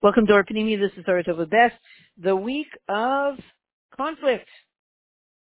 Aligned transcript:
Welcome 0.00 0.28
to 0.28 0.34
our. 0.34 0.44
This 0.44 0.92
is 0.96 1.04
Saratova 1.04 1.50
Best. 1.50 1.74
The 2.22 2.36
week 2.36 2.68
of 2.88 3.34
conflict. 3.96 4.48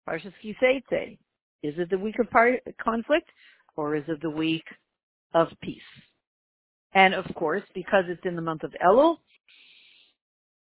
Parshas 0.08 0.32
Kiseitze. 0.42 1.18
Is 1.62 1.74
it 1.76 1.90
the 1.90 1.98
week 1.98 2.18
of 2.18 2.30
par- 2.30 2.58
conflict 2.82 3.28
or 3.76 3.94
is 3.94 4.04
it 4.08 4.22
the 4.22 4.30
week 4.30 4.64
of 5.34 5.48
peace? 5.62 5.82
And 6.94 7.12
of 7.12 7.26
course, 7.34 7.62
because 7.74 8.04
it's 8.08 8.24
in 8.24 8.36
the 8.36 8.42
month 8.42 8.62
of 8.62 8.74
Elul, 8.82 9.16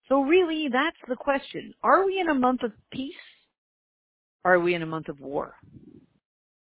so 0.08 0.22
really 0.22 0.70
that's 0.72 0.96
the 1.10 1.18
question. 1.18 1.74
Are 1.84 2.06
we 2.06 2.22
in 2.22 2.30
a 2.30 2.34
month 2.34 2.64
of 2.64 2.72
peace? 2.90 3.12
Are 4.46 4.62
we 4.62 4.76
in 4.76 4.82
a 4.82 4.86
month 4.86 5.10
of 5.10 5.20
war? 5.20 5.56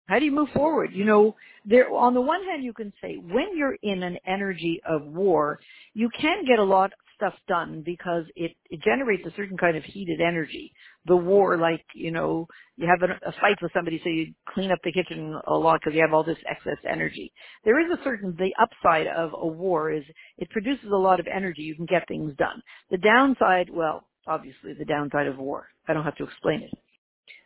How 0.08 0.18
do 0.18 0.26
you 0.26 0.32
move 0.32 0.50
forward? 0.54 0.90
You 0.92 1.06
know, 1.06 1.36
there, 1.66 1.90
on 1.90 2.16
the 2.16 2.22
one 2.22 2.44
hand, 2.44 2.64
you 2.64 2.74
can 2.74 2.92
say 3.02 3.16
when 3.16 3.56
you're 3.56 3.78
in 3.84 4.02
an 4.02 4.18
energy 4.26 4.82
of 4.90 5.04
war, 5.04 5.60
you 5.94 6.10
can 6.20 6.44
get 6.46 6.60
a 6.60 6.64
lot 6.64 6.92
stuff 7.22 7.34
done 7.48 7.84
because 7.86 8.24
it, 8.36 8.52
it 8.72 8.82
generates 8.84 9.24
a 9.28 9.36
certain 9.36 9.58
kind 9.58 9.78
of 9.78 9.84
heated 9.84 10.22
energy. 10.22 10.74
The 11.06 11.16
war, 11.16 11.58
like, 11.58 11.86
you 11.94 12.12
know, 12.12 12.48
you 12.78 12.88
have 12.88 13.08
a, 13.08 13.14
a 13.28 13.32
fight 13.34 13.58
with 13.62 13.72
somebody, 13.74 14.02
so 14.04 14.10
you 14.10 14.34
clean 14.50 14.72
up 14.72 14.80
the 14.84 14.92
kitchen 14.92 15.40
a 15.48 15.54
lot 15.54 15.80
because 15.80 15.96
you 15.96 16.02
have 16.02 16.14
all 16.14 16.24
this 16.24 16.38
excess 16.50 16.78
energy. 16.90 17.32
There 17.64 17.80
is 17.80 17.92
a 17.92 18.04
certain, 18.04 18.36
the 18.38 18.54
upside 18.60 19.08
of 19.08 19.32
a 19.40 19.48
war 19.48 19.92
is 19.92 20.04
it 20.38 20.50
produces 20.50 20.90
a 20.92 20.98
lot 20.98 21.20
of 21.20 21.28
energy. 21.28 21.62
You 21.62 21.76
can 21.76 21.86
get 21.86 22.08
things 22.08 22.34
done. 22.38 22.64
The 22.90 22.98
downside, 22.98 23.70
well, 23.72 24.08
obviously 24.28 24.74
the 24.74 24.86
downside 24.86 25.28
of 25.28 25.38
war. 25.38 25.68
I 25.88 25.94
don't 25.94 26.04
have 26.04 26.18
to 26.18 26.24
explain 26.24 26.64
it. 26.64 26.72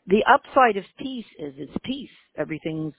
The 0.08 0.24
upside 0.32 0.78
of 0.78 0.86
peace 1.00 1.26
is 1.40 1.54
it's 1.58 1.78
peace. 1.84 2.10
Everything's 2.38 2.94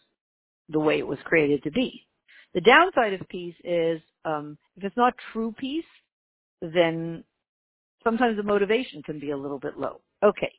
the 0.68 0.80
way 0.80 0.98
it 0.98 1.06
was 1.06 1.18
created 1.24 1.62
to 1.62 1.70
be. 1.70 2.06
The 2.54 2.60
downside 2.60 3.12
of 3.12 3.28
peace 3.28 3.54
is 3.64 4.00
um, 4.24 4.58
if 4.76 4.84
it's 4.84 4.96
not 4.96 5.14
true 5.32 5.54
peace, 5.58 5.84
then 6.60 7.24
sometimes 8.04 8.36
the 8.36 8.42
motivation 8.42 9.02
can 9.02 9.18
be 9.18 9.30
a 9.30 9.36
little 9.36 9.58
bit 9.58 9.78
low. 9.78 10.00
Okay, 10.22 10.52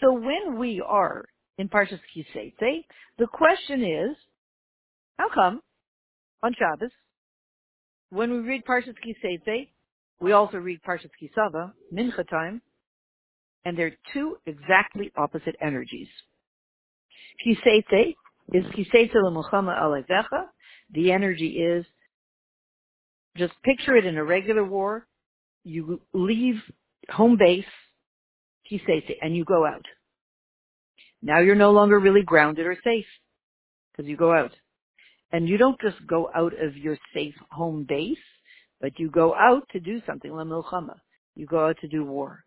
so 0.00 0.12
when 0.12 0.58
we 0.58 0.82
are 0.86 1.24
in 1.58 1.68
Parshas 1.68 2.00
Kiseitze, 2.14 2.84
the 3.18 3.26
question 3.26 3.82
is, 3.82 4.16
how 5.18 5.28
come 5.32 5.60
on 6.42 6.54
Shabbos, 6.58 6.90
when 8.10 8.30
we 8.32 8.38
read 8.38 8.64
Parshas 8.64 8.94
Kiseitze, 9.04 9.68
we 10.20 10.32
also 10.32 10.58
read 10.58 10.80
Parshas 10.82 11.10
Kisava, 11.20 11.72
Mincha 11.92 12.28
time, 12.28 12.60
and 13.64 13.76
they're 13.76 13.96
two 14.12 14.36
exactly 14.46 15.12
opposite 15.16 15.56
energies. 15.60 16.08
Kiseite 17.46 18.14
is 18.52 18.64
Kiseite 18.66 19.14
lemuchama 19.14 19.78
alevecha. 19.80 20.46
The 20.92 21.12
energy 21.12 21.58
is, 21.58 21.86
just 23.36 23.52
picture 23.62 23.96
it 23.96 24.04
in 24.04 24.16
a 24.16 24.24
regular 24.24 24.64
war. 24.64 25.06
You 25.64 26.00
leave 26.12 26.60
home 27.10 27.36
base, 27.38 27.64
Kiseite, 28.70 29.16
and 29.22 29.36
you 29.36 29.44
go 29.44 29.66
out. 29.66 29.84
Now 31.22 31.40
you're 31.40 31.54
no 31.54 31.70
longer 31.70 31.98
really 31.98 32.22
grounded 32.22 32.66
or 32.66 32.76
safe 32.82 33.06
because 33.92 34.08
you 34.08 34.16
go 34.16 34.32
out. 34.32 34.52
And 35.32 35.48
you 35.48 35.58
don't 35.58 35.80
just 35.80 36.04
go 36.06 36.30
out 36.34 36.52
of 36.60 36.76
your 36.76 36.96
safe 37.14 37.34
home 37.50 37.86
base, 37.88 38.18
but 38.80 38.98
you 38.98 39.10
go 39.10 39.34
out 39.34 39.62
to 39.72 39.80
do 39.80 40.00
something, 40.06 40.32
la 40.32 40.44
milchama. 40.44 40.96
You 41.36 41.46
go 41.46 41.68
out 41.68 41.76
to 41.82 41.88
do 41.88 42.04
war. 42.04 42.44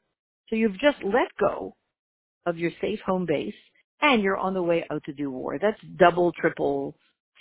So 0.49 0.55
you've 0.55 0.79
just 0.79 0.97
let 1.03 1.29
go 1.39 1.75
of 2.45 2.57
your 2.57 2.71
safe 2.81 2.99
home 3.05 3.25
base 3.25 3.53
and 4.01 4.21
you're 4.21 4.37
on 4.37 4.53
the 4.53 4.61
way 4.61 4.85
out 4.91 5.03
to 5.05 5.13
do 5.13 5.31
war. 5.31 5.57
That's 5.59 5.79
double, 5.97 6.31
triple, 6.33 6.95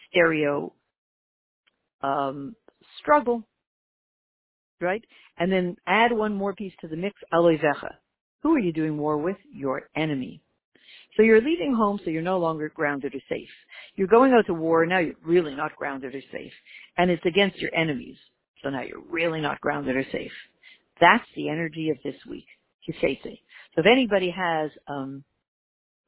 stereo 0.08 0.72
um, 2.02 2.54
struggle, 3.00 3.42
right? 4.82 5.04
And 5.38 5.50
then 5.50 5.76
add 5.86 6.12
one 6.12 6.34
more 6.34 6.54
piece 6.54 6.72
to 6.80 6.88
the 6.88 6.96
mix, 6.96 7.16
aloivecha. 7.32 7.94
Who 8.42 8.54
are 8.54 8.58
you 8.58 8.72
doing 8.72 8.98
war 8.98 9.18
with? 9.18 9.36
Your 9.52 9.88
enemy. 9.96 10.42
So 11.16 11.22
you're 11.22 11.40
leaving 11.40 11.74
home 11.74 12.00
so 12.04 12.10
you're 12.10 12.22
no 12.22 12.38
longer 12.38 12.70
grounded 12.74 13.14
or 13.14 13.20
safe. 13.28 13.48
You're 13.96 14.08
going 14.08 14.32
out 14.32 14.46
to 14.46 14.54
war, 14.54 14.86
now 14.86 14.98
you're 14.98 15.14
really 15.24 15.54
not 15.54 15.76
grounded 15.76 16.14
or 16.14 16.22
safe. 16.32 16.52
And 16.96 17.10
it's 17.10 17.24
against 17.26 17.58
your 17.58 17.74
enemies. 17.74 18.16
So 18.62 18.70
now 18.70 18.82
you're 18.82 19.02
really 19.08 19.40
not 19.40 19.60
grounded 19.60 19.96
or 19.96 20.04
safe. 20.10 20.32
That's 21.00 21.24
the 21.36 21.48
energy 21.48 21.90
of 21.90 21.98
this 22.04 22.16
week. 22.28 22.46
Kisese. 22.88 23.40
So 23.74 23.80
if 23.80 23.86
anybody 23.86 24.30
has 24.30 24.70
um, 24.88 25.24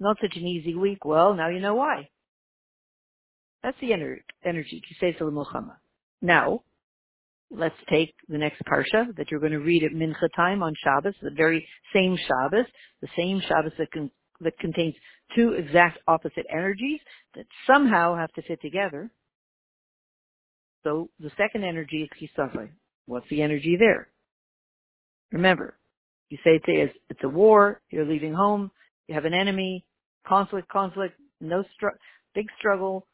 not 0.01 0.17
such 0.21 0.37
an 0.37 0.47
easy 0.47 0.75
week, 0.75 1.05
well, 1.05 1.35
now 1.35 1.49
you 1.49 1.61
know 1.61 1.75
why. 1.75 2.09
That's 3.63 3.77
the 3.81 3.91
ener- 3.91 4.23
energy. 4.45 4.83
Kisese 4.83 5.21
l'mulchama. 5.21 5.77
Now, 6.23 6.63
let's 7.51 7.75
take 7.91 8.15
the 8.29 8.39
next 8.39 8.63
parsha 8.65 9.15
that 9.17 9.31
you're 9.31 9.41
going 9.41 9.53
to 9.53 9.59
read 9.59 9.85
at 9.85 9.93
Mincha 9.93 10.29
time 10.35 10.63
on 10.63 10.75
Shabbos, 10.83 11.15
the 11.23 11.31
very 11.31 11.67
same 11.95 12.17
Shabbos, 12.17 12.67
the 13.01 13.09
same 13.17 13.41
Shabbos 13.41 13.73
that, 13.79 13.91
con- 13.93 14.11
that 14.41 14.59
contains 14.59 14.95
two 15.37 15.53
exact 15.53 15.99
opposite 16.09 16.47
energies 16.51 17.01
that 17.35 17.47
somehow 17.67 18.17
have 18.17 18.33
to 18.33 18.43
fit 18.43 18.61
together. 18.61 19.11
So 20.83 21.09
the 21.19 21.31
second 21.37 21.65
energy 21.65 22.09
is 22.09 22.31
Kisafai. 22.37 22.69
What's 23.07 23.29
the 23.31 23.43
energy 23.43 23.77
there? 23.79 24.09
Remember, 25.33 25.77
you 26.31 26.39
say 26.45 26.61
it's, 26.67 26.95
it's 27.11 27.25
a 27.25 27.29
war, 27.29 27.81
you're 27.91 28.07
leaving 28.07 28.35
home, 28.35 28.71
you 29.09 29.15
have 29.15 29.25
an 29.25 29.35
enemy, 29.35 29.85
conflict, 30.27 30.69
conflict, 30.69 31.15
no 31.41 31.65
str- 31.75 31.99
big 32.35 32.47
struggle, 32.59 33.07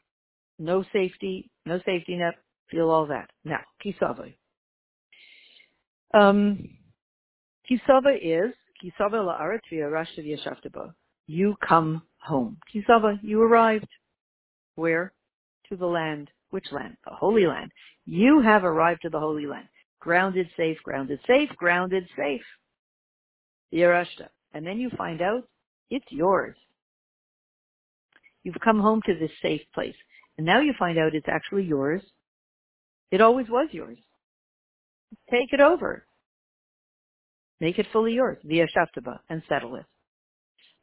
no 0.58 0.84
safety, 0.92 1.50
no 1.66 1.78
safety 1.86 2.16
net, 2.16 2.34
feel 2.70 2.90
all 2.90 3.06
that. 3.06 3.30
Now, 3.44 3.60
kisava. 3.84 4.32
Um, 6.12 6.68
kisava 7.70 8.16
is, 8.20 8.54
kisava 8.82 9.14
la'aret 9.24 9.60
v'yarashta 9.72 10.18
v'yashavtaba. 10.18 10.94
You 11.26 11.56
come 11.66 12.02
home. 12.18 12.58
Kisava, 12.74 13.18
you 13.22 13.42
arrived. 13.42 13.88
Where? 14.74 15.12
To 15.68 15.76
the 15.76 15.86
land. 15.86 16.30
Which 16.50 16.66
land? 16.72 16.96
The 17.04 17.14
Holy 17.14 17.46
Land. 17.46 17.70
You 18.04 18.40
have 18.40 18.64
arrived 18.64 19.02
to 19.02 19.10
the 19.10 19.20
Holy 19.20 19.46
Land. 19.46 19.68
Grounded, 20.00 20.48
safe, 20.56 20.78
grounded, 20.82 21.20
safe, 21.26 21.50
grounded, 21.56 22.08
safe. 22.16 22.42
Yerashta. 23.72 24.28
And 24.52 24.66
then 24.66 24.78
you 24.78 24.90
find 24.96 25.22
out 25.22 25.44
it's 25.90 26.10
yours. 26.10 26.56
You've 28.42 28.60
come 28.64 28.80
home 28.80 29.00
to 29.06 29.14
this 29.14 29.30
safe 29.42 29.60
place. 29.74 29.94
And 30.38 30.46
now 30.46 30.60
you 30.60 30.72
find 30.78 30.98
out 30.98 31.14
it's 31.14 31.28
actually 31.28 31.64
yours. 31.64 32.02
It 33.10 33.20
always 33.20 33.48
was 33.48 33.68
yours. 33.72 33.98
Take 35.30 35.52
it 35.52 35.60
over. 35.60 36.04
Make 37.60 37.78
it 37.78 37.86
fully 37.92 38.14
yours 38.14 38.38
via 38.44 38.66
Shaftaba 38.66 39.18
and 39.28 39.42
settle 39.48 39.76
it. 39.76 39.84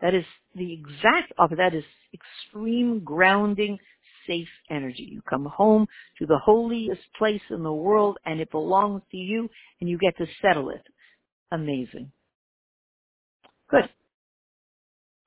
That 0.01 0.13
is 0.13 0.25
the 0.55 0.73
exact 0.73 1.33
opposite. 1.39 1.57
That 1.57 1.73
is 1.73 1.83
extreme 2.13 3.03
grounding, 3.03 3.79
safe 4.27 4.47
energy. 4.69 5.07
You 5.11 5.21
come 5.27 5.45
home 5.45 5.87
to 6.19 6.25
the 6.25 6.37
holiest 6.37 7.01
place 7.17 7.41
in 7.49 7.63
the 7.63 7.73
world 7.73 8.17
and 8.25 8.39
it 8.39 8.51
belongs 8.51 9.01
to 9.11 9.17
you 9.17 9.49
and 9.81 9.89
you 9.89 9.97
get 9.97 10.17
to 10.17 10.27
settle 10.41 10.69
it. 10.69 10.83
Amazing. 11.51 12.11
Good. 13.69 13.89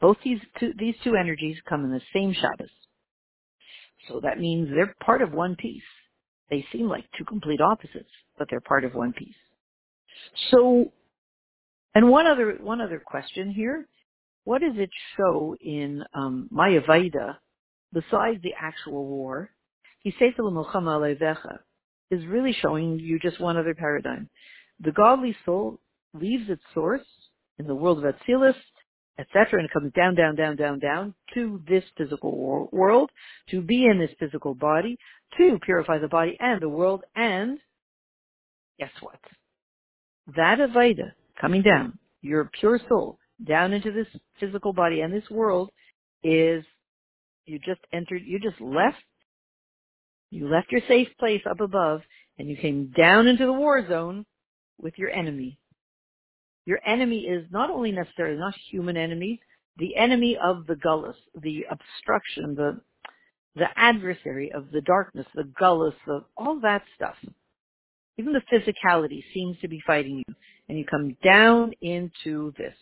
Both 0.01 0.19
these 0.25 0.41
two, 0.59 0.73
these 0.79 0.95
two 1.03 1.17
energies 1.17 1.57
come 1.69 1.85
in 1.85 1.91
the 1.91 2.01
same 2.15 2.33
Shabbos. 2.33 2.71
So 4.09 4.21
that 4.23 4.39
means 4.39 4.69
they're 4.69 4.95
part 5.05 5.21
of 5.21 5.33
one 5.33 5.57
piece. 5.57 5.83
They 6.51 6.65
seem 6.73 6.89
like 6.89 7.05
two 7.17 7.25
complete 7.25 7.61
opposites, 7.61 8.11
but 8.39 8.49
they're 8.51 8.61
part 8.61 8.85
of 8.85 8.95
one 8.95 9.13
piece. 9.13 9.35
So, 10.51 10.93
and 11.95 12.11
one 12.11 12.27
other, 12.27 12.59
one 12.61 12.81
other 12.81 13.03
question 13.05 13.51
here. 13.51 13.87
What 14.45 14.63
does 14.63 14.75
it 14.77 14.91
show 15.17 15.57
in 15.61 16.03
um, 16.15 16.49
Mayavaida, 16.53 17.37
besides 17.93 18.43
the 18.43 18.55
actual 18.61 19.07
war? 19.07 19.51
He 20.03 20.13
says 20.19 20.33
is 22.11 22.27
really 22.27 22.57
showing 22.61 22.99
you 22.99 23.19
just 23.21 23.41
one 23.41 23.57
other 23.57 23.75
paradigm. 23.75 24.29
The 24.81 24.93
godly 24.93 25.37
soul 25.45 25.79
leaves 26.15 26.49
its 26.49 26.63
source 26.75 27.07
in 27.59 27.67
the 27.67 27.75
world 27.75 28.05
of 28.05 28.15
Atzilus 28.15 28.55
etc., 29.21 29.61
and 29.61 29.67
it 29.67 29.73
comes 29.73 29.93
down, 29.93 30.15
down, 30.15 30.35
down, 30.35 30.57
down, 30.57 30.79
down 30.79 31.15
to 31.35 31.63
this 31.69 31.85
physical 31.99 32.37
wor- 32.37 32.69
world, 32.73 33.11
to 33.51 33.61
be 33.61 33.87
in 33.87 33.99
this 33.99 34.11
physical 34.19 34.55
body, 34.55 34.97
to 35.37 35.59
purify 35.65 35.99
the 35.99 36.09
body 36.09 36.37
and 36.41 36.61
the 36.61 36.69
world, 36.69 37.03
and 37.15 37.59
guess 38.79 38.91
what? 39.01 39.21
That 40.37 40.59
Avaida 40.59 41.13
coming 41.41 41.63
down, 41.63 41.99
your 42.23 42.51
pure 42.59 42.81
soul, 42.89 43.19
down 43.47 43.73
into 43.73 43.93
this 43.93 44.07
physical 44.39 44.73
body 44.73 45.01
and 45.01 45.13
this 45.13 45.29
world 45.31 45.71
is, 46.23 46.65
you 47.47 47.59
just 47.59 47.81
entered, 47.93 48.23
you 48.25 48.39
just 48.39 48.61
left, 48.61 48.99
you 50.31 50.49
left 50.49 50.73
your 50.73 50.83
safe 50.89 51.09
place 51.19 51.43
up 51.51 51.61
above, 51.61 52.03
and 52.39 52.49
you 52.49 52.57
came 52.57 52.93
down 52.97 53.27
into 53.27 53.47
the 53.47 53.53
war 53.53 53.87
zone 53.89 54.25
with 54.81 54.95
your 54.97 55.11
enemy, 55.11 55.59
your 56.67 56.81
enemy 56.87 57.21
is 57.21 57.47
not 57.51 57.71
only 57.71 57.93
necessarily 57.93 58.39
not 58.39 58.55
human 58.71 58.97
enemies, 58.97 59.39
the 59.79 59.97
enemy 59.97 60.39
of 60.43 60.67
the 60.67 60.77
gullus, 60.77 61.17
the 61.43 61.67
obstruction, 61.71 62.55
the 62.57 62.81
the 63.57 63.67
adversary 63.77 64.53
of 64.53 64.71
the 64.73 64.83
darkness, 64.83 65.27
the 65.35 65.45
gullus, 65.61 65.95
all 66.37 66.61
that 66.61 66.83
stuff 66.97 67.17
Even 68.19 68.33
the 68.35 68.43
physicality 68.53 69.25
seems 69.35 69.59
to 69.61 69.69
be 69.69 69.81
fighting 69.87 70.23
you. 70.27 70.35
And 70.69 70.79
you 70.79 70.85
come 70.85 71.17
down 71.25 71.73
into 71.81 72.53
this. 72.59 72.75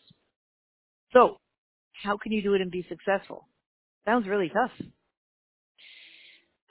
So, 1.12 1.38
how 2.04 2.16
can 2.18 2.32
you 2.32 2.42
do 2.42 2.54
it 2.54 2.60
and 2.62 2.70
be 2.70 2.86
successful? 2.88 3.48
Sounds 4.06 4.28
really 4.28 4.50
tough. 4.50 4.72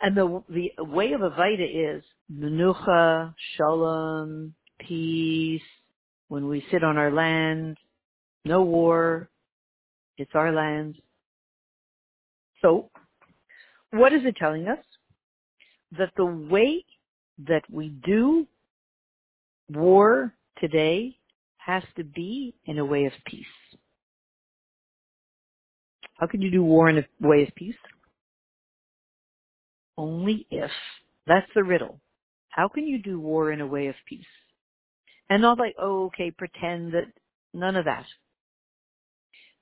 And 0.01 0.17
the 0.17 0.43
the 0.49 0.83
way 0.83 1.13
of 1.13 1.21
Avaida 1.21 1.97
is 1.97 2.03
menucha, 2.33 3.33
shalom, 3.57 4.55
peace. 4.79 5.61
When 6.27 6.47
we 6.47 6.65
sit 6.71 6.83
on 6.83 6.97
our 6.97 7.11
land, 7.11 7.77
no 8.45 8.63
war. 8.63 9.29
It's 10.17 10.31
our 10.33 10.51
land. 10.51 10.95
So, 12.61 12.89
what 13.91 14.13
is 14.13 14.21
it 14.25 14.35
telling 14.35 14.67
us? 14.67 14.83
That 15.97 16.11
the 16.17 16.25
way 16.25 16.83
that 17.47 17.63
we 17.71 17.89
do 17.89 18.47
war 19.69 20.33
today 20.59 21.15
has 21.57 21.83
to 21.97 22.03
be 22.03 22.55
in 22.65 22.79
a 22.79 22.85
way 22.85 23.05
of 23.05 23.13
peace. 23.25 23.45
How 26.15 26.25
can 26.27 26.41
you 26.41 26.49
do 26.49 26.63
war 26.63 26.89
in 26.89 26.97
a 26.97 27.05
way 27.27 27.43
of 27.43 27.49
peace? 27.55 27.75
Only 29.97 30.47
if. 30.49 30.71
That's 31.27 31.47
the 31.53 31.63
riddle. 31.63 31.99
How 32.49 32.67
can 32.67 32.87
you 32.87 33.01
do 33.01 33.19
war 33.19 33.51
in 33.51 33.61
a 33.61 33.67
way 33.67 33.87
of 33.87 33.95
peace? 34.07 34.25
And 35.29 35.41
not 35.41 35.59
like, 35.59 35.75
oh, 35.79 36.05
okay, 36.05 36.31
pretend 36.31 36.93
that 36.93 37.05
none 37.53 37.75
of 37.75 37.85
that. 37.85 38.05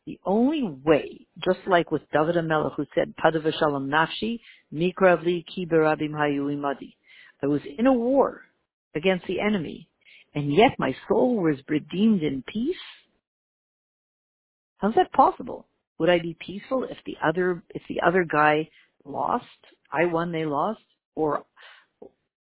The 0.06 0.19
only 0.23 0.62
way, 0.63 1.25
just 1.44 1.59
like 1.65 1.91
with 1.91 2.03
David 2.13 2.35
HaMelech 2.35 2.75
who 2.75 2.85
said, 2.94 3.15
Padav 3.17 3.51
Shalom 3.57 3.89
Nafshi, 3.89 4.39
Mikravli 4.71 5.44
Ki 5.47 5.65
Berabim 5.65 6.12
Hayu 6.12 6.56
Imadi. 6.56 6.94
I 7.41 7.47
was 7.47 7.62
in 7.77 7.88
a 7.88 7.94
war 7.94 8.44
against 8.94 9.25
the 9.25 9.39
enemy, 9.39 9.89
and 10.35 10.53
yet 10.53 10.77
my 10.77 10.95
soul 11.07 11.38
was 11.38 11.57
redeemed 11.68 12.21
in 12.21 12.44
peace? 12.47 12.75
How's 14.77 14.95
that 14.95 15.11
possible? 15.11 15.65
Would 15.97 16.09
I 16.09 16.19
be 16.19 16.38
peaceful 16.39 16.83
if 16.83 16.97
the 17.06 17.18
other, 17.23 17.63
if 17.69 17.81
the 17.89 18.01
other 18.06 18.23
guy 18.23 18.69
lost? 19.06 19.45
I 19.91 20.06
won, 20.06 20.31
they 20.31 20.45
lost? 20.45 20.81
Or, 21.15 21.45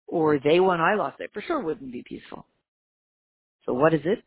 or 0.07 0.37
they 0.39 0.59
won, 0.59 0.81
I 0.81 0.95
lost? 0.95 1.17
I 1.19 1.27
for 1.33 1.41
sure 1.41 1.61
wouldn't 1.61 1.91
be 1.91 2.03
peaceful. 2.07 2.45
So 3.65 3.73
what 3.73 3.93
is 3.93 4.01
it? 4.05 4.23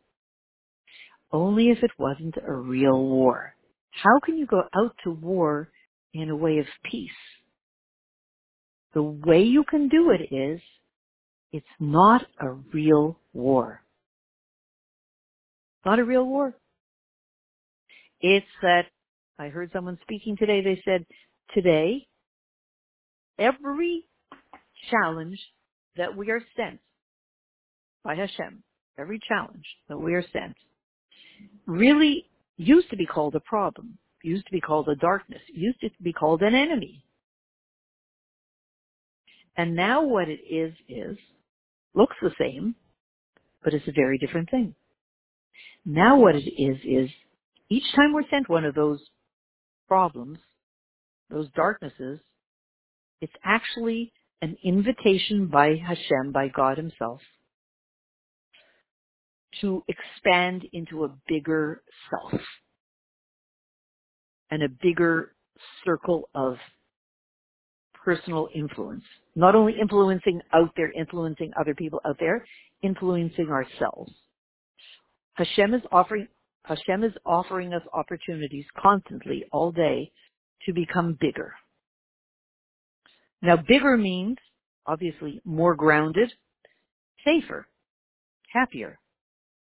Only 1.31 1.69
if 1.69 1.83
it 1.83 1.91
wasn't 1.97 2.35
a 2.45 2.53
real 2.53 2.99
war. 3.03 3.55
How 3.91 4.19
can 4.23 4.37
you 4.37 4.45
go 4.45 4.63
out 4.75 4.95
to 5.03 5.11
war 5.11 5.69
in 6.13 6.29
a 6.29 6.35
way 6.35 6.59
of 6.59 6.65
peace? 6.89 7.11
The 8.93 9.03
way 9.03 9.43
you 9.43 9.63
can 9.63 9.87
do 9.87 10.11
it 10.11 10.33
is, 10.33 10.59
it's 11.51 11.65
not 11.79 12.25
a 12.39 12.49
real 12.49 13.19
war. 13.33 13.81
Not 15.85 15.99
a 15.99 16.03
real 16.03 16.25
war. 16.25 16.55
It's 18.21 18.45
that, 18.61 18.85
I 19.37 19.47
heard 19.47 19.71
someone 19.71 19.97
speaking 20.01 20.35
today, 20.37 20.61
they 20.61 20.81
said, 20.83 21.05
today, 21.53 22.07
every 23.37 24.05
challenge 24.91 25.39
that 25.95 26.15
we 26.17 26.29
are 26.31 26.41
sent 26.57 26.79
by 28.03 28.15
Hashem, 28.15 28.63
every 28.97 29.19
challenge 29.27 29.65
that 29.87 29.97
we 29.97 30.13
are 30.13 30.25
sent, 30.33 30.55
really 31.65 32.25
used 32.57 32.89
to 32.89 32.97
be 32.97 33.05
called 33.05 33.35
a 33.35 33.39
problem, 33.39 33.97
used 34.23 34.45
to 34.45 34.51
be 34.51 34.61
called 34.61 34.89
a 34.89 34.95
darkness, 34.95 35.41
used 35.53 35.79
to 35.81 35.89
be 36.01 36.13
called 36.13 36.41
an 36.41 36.55
enemy. 36.55 37.03
And 39.55 39.75
now 39.75 40.03
what 40.03 40.29
it 40.29 40.39
is, 40.49 40.73
is, 40.87 41.17
looks 41.93 42.15
the 42.21 42.31
same, 42.39 42.75
but 43.63 43.73
it's 43.73 43.87
a 43.87 43.93
very 43.93 44.17
different 44.17 44.49
thing. 44.49 44.75
Now 45.85 46.17
what 46.17 46.35
it 46.35 46.47
is, 46.47 46.77
is 46.85 47.09
each 47.69 47.83
time 47.95 48.13
we're 48.13 48.29
sent 48.29 48.49
one 48.49 48.65
of 48.65 48.75
those 48.75 48.99
problems, 49.87 50.39
those 51.29 51.47
darknesses, 51.55 52.19
it's 53.21 53.33
actually 53.43 54.11
an 54.41 54.55
invitation 54.63 55.47
by 55.47 55.75
Hashem, 55.75 56.31
by 56.31 56.47
God 56.47 56.77
himself, 56.77 57.19
to 59.61 59.83
expand 59.87 60.65
into 60.73 61.05
a 61.05 61.09
bigger 61.27 61.81
self 62.09 62.41
and 64.51 64.63
a 64.63 64.69
bigger 64.81 65.33
circle 65.85 66.29
of 66.35 66.57
personal 67.93 68.49
influence. 68.53 69.03
Not 69.35 69.55
only 69.55 69.75
influencing 69.79 70.41
out 70.53 70.71
there, 70.75 70.91
influencing 70.91 71.51
other 71.59 71.75
people 71.75 72.01
out 72.05 72.17
there, 72.19 72.45
influencing 72.81 73.49
ourselves. 73.49 74.11
Hashem 75.33 75.73
is 75.73 75.81
offering, 75.91 76.27
Hashem 76.63 77.03
is 77.03 77.13
offering 77.25 77.73
us 77.73 77.81
opportunities 77.93 78.65
constantly 78.77 79.45
all 79.51 79.71
day 79.71 80.11
to 80.65 80.73
become 80.73 81.17
bigger. 81.19 81.53
Now 83.41 83.55
bigger 83.55 83.95
means 83.95 84.37
obviously 84.85 85.41
more 85.45 85.75
grounded, 85.75 86.31
safer, 87.23 87.67
happier, 88.51 88.99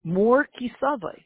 more 0.04 0.48
kisavai. 0.60 1.24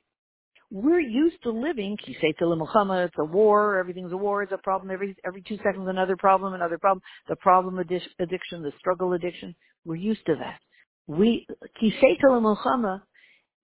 We're 0.72 1.00
used 1.00 1.42
to 1.44 1.52
living 1.52 1.98
kiseta 1.98 2.42
milchama, 2.42 3.06
it's 3.06 3.16
a 3.20 3.24
war, 3.24 3.78
everything's 3.78 4.12
a 4.12 4.18
war, 4.18 4.44
it's 4.44 4.52
a 4.52 4.58
problem, 4.58 4.92
every 4.92 5.16
every 5.26 5.44
two 5.48 5.58
seconds 5.58 5.88
another 5.88 6.18
problem, 6.18 6.54
another 6.54 6.78
problem, 6.78 7.02
the 7.30 7.36
problem 7.38 7.78
addiction, 7.78 8.62
the 8.64 8.72
struggle 8.80 9.14
addiction. 9.14 9.56
We're 9.86 9.96
used 9.96 10.26
to 10.26 10.36
that. 10.36 10.60
We 11.08 11.46
kiseta 11.82 12.24
milchama 12.26 13.02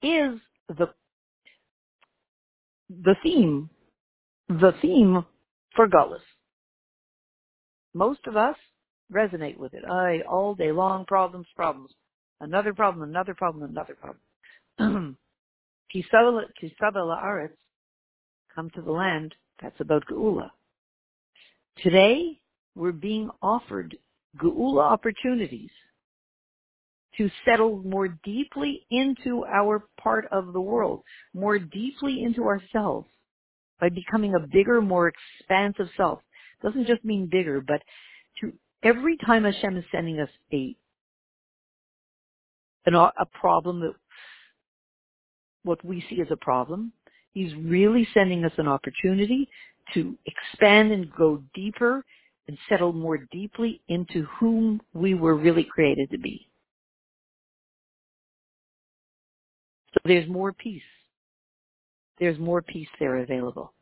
is 0.03 0.39
the 0.69 0.87
the 2.89 3.15
theme, 3.23 3.69
the 4.47 4.73
theme 4.81 5.25
for 5.75 5.87
Gullus. 5.87 6.19
Most 7.93 8.21
of 8.27 8.37
us 8.37 8.55
resonate 9.11 9.57
with 9.57 9.73
it. 9.73 9.83
I 9.89 10.21
all 10.29 10.55
day 10.55 10.71
long, 10.71 11.05
problems, 11.05 11.47
problems. 11.55 11.91
Another 12.39 12.73
problem, 12.73 13.09
another 13.09 13.33
problem, 13.33 13.69
another 13.69 13.95
problem. 13.95 14.21
Come 18.56 18.69
to 18.72 18.81
the 18.81 18.92
land, 18.92 19.36
that's 19.62 19.80
about 19.80 20.04
Geula. 20.10 20.50
Today, 21.83 22.39
we're 22.75 22.92
being 22.92 23.30
offered 23.42 23.98
Geula 24.42 24.81
opportunities 24.81 25.69
to 27.18 27.30
settle 27.45 27.81
more 27.83 28.07
deeply 28.24 28.85
into 28.90 29.44
our 29.45 29.85
part 30.02 30.26
of 30.31 30.54
the 30.54 30.61
world, 30.61 31.04
more 31.33 31.59
deeply 31.59 32.23
into 32.23 32.44
ourselves 32.44 33.07
by 33.80 33.90
becoming 33.90 34.35
a 34.35 34.47
bigger, 34.47 34.81
more 34.81 35.11
expansive 35.40 35.90
self. 35.97 36.19
Doesn't 36.64 36.88
just 36.88 37.04
mean 37.04 37.28
bigger, 37.30 37.61
but 37.61 37.81
to 38.40 38.54
every 38.83 39.18
time 39.26 39.44
Hashem 39.44 39.78
is 39.78 39.85
sending 39.92 40.19
us 40.19 40.30
a 40.54 40.76
an, 42.85 42.95
a 42.95 43.26
problem 43.40 43.80
that 43.81 43.94
what 45.63 45.83
we 45.83 46.03
see 46.09 46.21
as 46.21 46.27
a 46.31 46.37
problem, 46.37 46.94
He's 47.33 47.53
really 47.56 48.07
sending 48.13 48.44
us 48.44 48.51
an 48.57 48.68
opportunity 48.68 49.47
to 49.94 50.18
expand 50.25 50.91
and 50.91 51.11
go 51.13 51.41
deeper 51.53 52.03
and 52.47 52.57
settle 52.68 52.91
more 52.94 53.18
deeply 53.31 53.81
into 53.87 54.27
whom 54.39 54.81
we 54.94 55.13
were 55.13 55.35
really 55.35 55.63
created 55.63 56.11
to 56.11 56.18
be. 56.18 56.49
So 59.94 59.99
there's 60.06 60.30
more 60.30 60.51
peace. 60.51 60.81
There's 62.19 62.39
more 62.39 62.61
peace 62.61 62.87
there 62.99 63.18
available. 63.18 63.73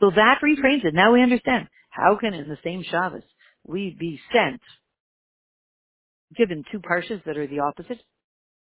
So 0.00 0.10
that 0.16 0.40
reframes 0.42 0.84
it. 0.84 0.94
Now 0.94 1.12
we 1.12 1.22
understand. 1.22 1.68
How 1.90 2.16
can 2.16 2.34
in 2.34 2.48
the 2.48 2.58
same 2.64 2.82
Shabbos 2.82 3.22
we 3.64 3.96
be 3.98 4.18
sent, 4.32 4.60
given 6.36 6.64
two 6.72 6.80
parshas 6.80 7.22
that 7.24 7.36
are 7.36 7.46
the 7.46 7.60
opposite? 7.60 8.00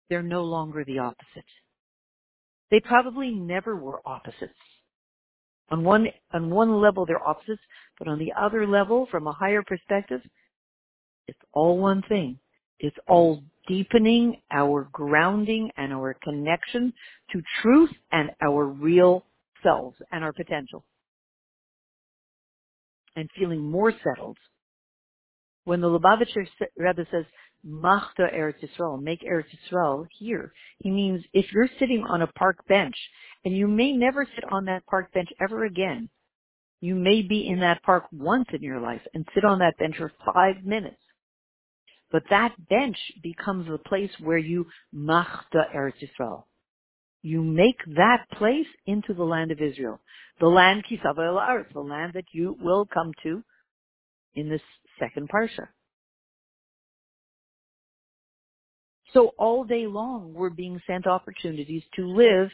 They're 0.09 0.23
no 0.23 0.43
longer 0.43 0.83
the 0.83 0.99
opposite. 0.99 1.45
They 2.69 2.79
probably 2.79 3.31
never 3.31 3.75
were 3.75 4.01
opposites. 4.05 4.53
On 5.69 5.83
one, 5.83 6.07
on 6.33 6.49
one 6.49 6.81
level 6.81 7.05
they're 7.05 7.25
opposites, 7.25 7.61
but 7.97 8.07
on 8.07 8.19
the 8.19 8.33
other 8.37 8.67
level, 8.67 9.07
from 9.09 9.27
a 9.27 9.31
higher 9.31 9.63
perspective, 9.63 10.21
it's 11.27 11.39
all 11.53 11.77
one 11.77 12.01
thing. 12.09 12.39
It's 12.79 12.97
all 13.07 13.43
deepening 13.67 14.41
our 14.51 14.89
grounding 14.91 15.69
and 15.77 15.93
our 15.93 16.15
connection 16.23 16.93
to 17.31 17.41
truth 17.61 17.91
and 18.11 18.31
our 18.41 18.65
real 18.65 19.25
selves 19.63 19.95
and 20.11 20.23
our 20.23 20.33
potential. 20.33 20.83
And 23.15 23.29
feeling 23.37 23.61
more 23.61 23.93
settled. 24.03 24.37
When 25.65 25.79
the 25.79 25.87
Lubavitcher 25.87 26.47
Rebbe 26.75 27.05
says, 27.11 27.25
Machta 27.63 28.27
Eretz 28.33 28.63
Yisrael, 28.63 29.01
make 29.01 29.21
Eretz 29.21 29.45
Yisrael 29.71 30.07
here, 30.19 30.53
he 30.79 30.91
means 30.91 31.23
if 31.33 31.51
you're 31.53 31.69
sitting 31.79 32.03
on 32.09 32.21
a 32.21 32.27
park 32.27 32.57
bench, 32.67 32.95
and 33.45 33.55
you 33.55 33.67
may 33.67 33.93
never 33.93 34.27
sit 34.35 34.45
on 34.51 34.65
that 34.65 34.85
park 34.87 35.13
bench 35.13 35.29
ever 35.41 35.65
again, 35.65 36.09
you 36.81 36.95
may 36.95 37.21
be 37.21 37.47
in 37.47 37.59
that 37.61 37.83
park 37.83 38.05
once 38.11 38.47
in 38.53 38.61
your 38.63 38.79
life 38.79 39.01
and 39.13 39.27
sit 39.35 39.45
on 39.45 39.59
that 39.59 39.77
bench 39.79 39.97
for 39.97 40.11
five 40.33 40.63
minutes 40.63 40.97
But 42.11 42.23
that 42.29 42.55
bench 42.69 42.97
becomes 43.23 43.67
the 43.67 43.79
place 43.79 44.11
where 44.21 44.39
you 44.39 44.67
machta 44.93 45.65
Eretz 45.75 45.95
Yisrael. 46.01 46.45
You 47.23 47.43
make 47.43 47.79
that 47.95 48.25
place 48.37 48.67
into 48.87 49.13
the 49.13 49.23
land 49.23 49.51
of 49.51 49.61
Israel. 49.61 49.99
The 50.39 50.47
land 50.47 50.85
Kisava 50.89 51.27
El 51.27 51.65
the 51.73 51.81
land 51.81 52.13
that 52.15 52.25
you 52.33 52.57
will 52.61 52.85
come 52.85 53.13
to 53.23 53.43
in 54.35 54.49
this 54.49 54.61
second 54.99 55.29
parsha. 55.29 55.67
So 59.13 59.33
all 59.37 59.63
day 59.63 59.87
long 59.87 60.33
we're 60.33 60.49
being 60.49 60.81
sent 60.87 61.05
opportunities 61.05 61.83
to 61.95 62.07
live 62.07 62.49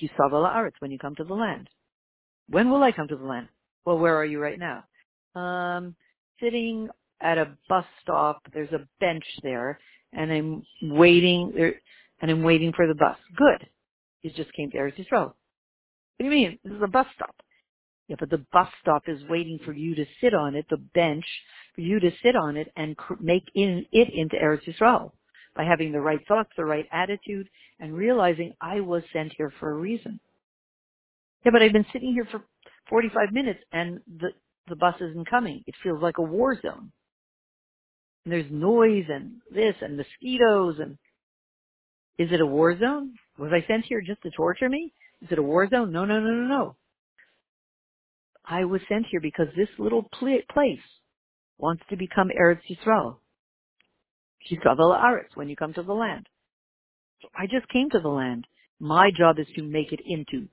Kisava 0.00 0.32
El 0.32 0.44
Aretz 0.44 0.72
when 0.80 0.90
you 0.90 0.98
come 0.98 1.14
to 1.16 1.24
the 1.24 1.34
land. 1.34 1.68
When 2.48 2.70
will 2.70 2.82
I 2.82 2.92
come 2.92 3.08
to 3.08 3.16
the 3.16 3.24
land? 3.24 3.48
Well, 3.84 3.98
where 3.98 4.16
are 4.16 4.24
you 4.24 4.40
right 4.40 4.58
now? 4.58 4.84
Um, 5.40 5.94
sitting 6.40 6.88
at 7.20 7.38
a 7.38 7.56
bus 7.68 7.84
stop. 8.02 8.42
There's 8.52 8.72
a 8.72 8.86
bench 9.00 9.24
there, 9.42 9.78
and 10.12 10.32
I'm 10.32 10.62
waiting 10.82 11.52
there, 11.54 11.74
and 12.20 12.30
I'm 12.30 12.42
waiting 12.42 12.72
for 12.72 12.86
the 12.86 12.94
bus. 12.94 13.16
Good. 13.36 13.68
You 14.22 14.30
just 14.30 14.52
came 14.54 14.70
to 14.72 14.78
Eretz 14.78 14.96
Yisrael. 14.96 15.26
What 15.26 15.34
do 16.18 16.24
you 16.24 16.30
mean? 16.30 16.58
This 16.64 16.74
is 16.74 16.82
a 16.82 16.88
bus 16.88 17.06
stop. 17.14 17.34
Yeah, 18.08 18.16
but 18.18 18.30
the 18.30 18.44
bus 18.52 18.68
stop 18.80 19.04
is 19.06 19.20
waiting 19.28 19.58
for 19.64 19.72
you 19.72 19.94
to 19.94 20.04
sit 20.20 20.34
on 20.34 20.56
it, 20.56 20.66
the 20.68 20.76
bench, 20.76 21.24
for 21.74 21.80
you 21.80 22.00
to 22.00 22.10
sit 22.22 22.36
on 22.36 22.56
it 22.56 22.70
and 22.76 22.96
make 23.20 23.44
in, 23.54 23.86
it 23.92 24.08
into 24.12 24.36
Eretz 24.36 24.64
Yisrael 24.64 25.12
by 25.56 25.64
having 25.64 25.92
the 25.92 26.00
right 26.00 26.20
thoughts, 26.28 26.50
the 26.56 26.64
right 26.64 26.86
attitude, 26.92 27.48
and 27.80 27.94
realizing 27.94 28.54
I 28.60 28.80
was 28.80 29.02
sent 29.12 29.32
here 29.36 29.52
for 29.60 29.70
a 29.70 29.74
reason. 29.76 30.20
Yeah, 31.44 31.52
but 31.52 31.62
I've 31.62 31.72
been 31.72 31.86
sitting 31.92 32.12
here 32.12 32.26
for 32.30 32.42
45 32.88 33.32
minutes 33.32 33.60
and 33.72 34.00
the, 34.20 34.28
the 34.68 34.76
bus 34.76 34.94
isn't 35.00 35.28
coming. 35.28 35.62
It 35.66 35.74
feels 35.82 36.02
like 36.02 36.18
a 36.18 36.22
war 36.22 36.54
zone. 36.60 36.92
And 38.24 38.32
there's 38.32 38.50
noise 38.50 39.06
and 39.08 39.36
this 39.52 39.74
and 39.80 39.96
mosquitoes 39.96 40.76
and 40.80 40.98
is 42.18 42.32
it 42.32 42.40
a 42.40 42.46
war 42.46 42.78
zone? 42.78 43.14
Was 43.38 43.50
I 43.52 43.66
sent 43.66 43.86
here 43.86 44.00
just 44.00 44.22
to 44.22 44.30
torture 44.30 44.68
me? 44.68 44.92
Is 45.22 45.28
it 45.32 45.38
a 45.38 45.42
war 45.42 45.68
zone? 45.68 45.92
No, 45.92 46.04
no, 46.04 46.20
no, 46.20 46.30
no, 46.30 46.46
no. 46.48 46.76
I 48.44 48.64
was 48.64 48.80
sent 48.88 49.06
here 49.10 49.20
because 49.20 49.48
this 49.56 49.68
little 49.78 50.08
pl- 50.18 50.40
place 50.52 50.80
wants 51.58 51.82
to 51.90 51.96
become 51.96 52.30
Eretz 52.30 52.60
Yisrael. 52.70 53.16
Yisrael 54.50 54.98
Aretz, 54.98 55.34
when 55.34 55.48
you 55.48 55.56
come 55.56 55.72
to 55.74 55.82
the 55.82 55.92
land. 55.92 56.28
So 57.20 57.28
I 57.36 57.46
just 57.46 57.68
came 57.68 57.90
to 57.90 58.00
the 58.00 58.08
land. 58.08 58.46
My 58.80 59.10
job 59.16 59.38
is 59.38 59.46
to 59.56 59.62
make 59.62 59.92
it 59.92 60.00
into 60.04 60.48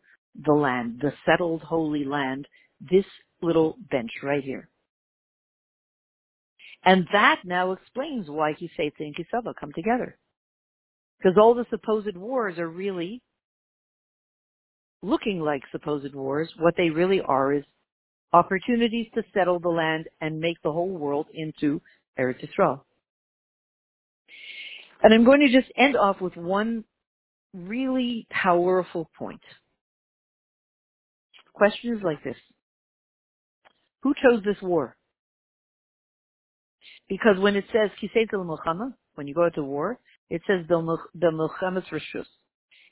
the 0.46 0.54
land, 0.54 1.00
the 1.02 1.14
settled 1.26 1.62
holy 1.62 2.06
land, 2.06 2.48
this 2.80 3.06
little 3.42 3.78
bench 3.90 4.12
right 4.22 4.44
here. 4.44 4.70
And 6.84 7.08
that 7.12 7.42
now 7.44 7.72
explains 7.74 8.30
why 8.30 8.54
Kiseitz 8.54 9.00
and 9.00 9.16
Kisava 9.16 9.54
come 9.60 9.74
together. 9.74 10.18
Because 11.18 11.38
all 11.38 11.54
the 11.54 11.66
supposed 11.70 12.16
wars 12.16 12.58
are 12.58 12.70
really 12.70 13.22
looking 15.02 15.42
like 15.42 15.64
supposed 15.72 16.14
wars. 16.14 16.50
What 16.58 16.76
they 16.78 16.90
really 16.90 17.22
are 17.22 17.54
is 17.54 17.64
opportunities 18.32 19.08
to 19.16 19.24
settle 19.34 19.60
the 19.60 19.70
land 19.70 20.08
and 20.22 20.40
make 20.40 20.62
the 20.62 20.72
whole 20.72 20.90
world 20.90 21.28
into 21.34 21.82
Eretz 22.18 22.46
Yisrael. 22.46 22.82
And 25.02 25.14
I'm 25.14 25.26
going 25.26 25.40
to 25.42 25.50
just 25.50 25.72
end 25.78 25.96
off 25.96 26.20
with 26.22 26.36
one 26.36 26.84
really 27.54 28.28
powerful 28.30 29.10
point. 29.18 29.42
The 31.46 31.52
question 31.54 31.96
is 31.96 32.04
like 32.04 32.24
this. 32.24 32.38
Who 34.04 34.14
chose 34.14 34.44
this 34.44 34.62
war? 34.62 34.96
Because 37.08 37.40
when 37.40 37.56
it 37.56 37.66
says 37.74 37.90
Kiseit 38.02 38.34
al 38.34 38.94
when 39.16 39.28
you 39.28 39.34
go 39.34 39.50
to 39.50 39.64
war, 39.64 40.00
it 40.30 40.42
says 40.48 40.66
the 40.68 40.76
Milchemes 41.18 41.86
Rishus. 41.92 42.28